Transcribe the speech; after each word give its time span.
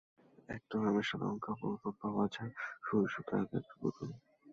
একটি 0.49 0.73
ফ্রেমে 0.73 1.03
সাধারণ 1.09 1.37
কাপড়ের 1.39 1.75
ওপর 1.77 1.91
পাওয়া 2.01 2.25
যায় 2.35 2.51
সুই-সুতোয় 2.85 3.41
আঁকা 3.41 3.55
একটি 3.59 3.75
পুতুল। 3.81 4.09